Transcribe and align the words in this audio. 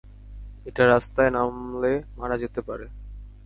এটা 0.65 0.83
রাস্তায় 0.85 1.31
নামলে 1.31 1.91
মারা 2.17 2.35
যেতে 2.37 2.61
পারে। 2.61 2.85